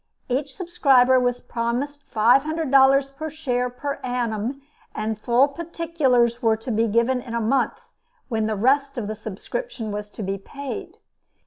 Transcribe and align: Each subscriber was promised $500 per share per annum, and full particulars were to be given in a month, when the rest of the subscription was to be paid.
Each 0.29 0.55
subscriber 0.55 1.19
was 1.19 1.41
promised 1.41 2.11
$500 2.11 3.15
per 3.17 3.29
share 3.29 3.69
per 3.69 3.99
annum, 4.03 4.63
and 4.95 5.21
full 5.21 5.47
particulars 5.49 6.41
were 6.41 6.57
to 6.57 6.71
be 6.71 6.87
given 6.87 7.21
in 7.21 7.35
a 7.35 7.39
month, 7.39 7.79
when 8.27 8.47
the 8.47 8.55
rest 8.55 8.97
of 8.97 9.05
the 9.05 9.13
subscription 9.13 9.91
was 9.91 10.09
to 10.09 10.23
be 10.23 10.39
paid. 10.39 10.97